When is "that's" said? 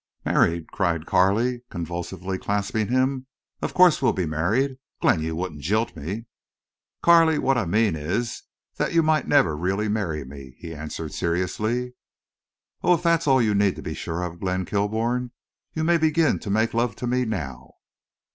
13.03-13.27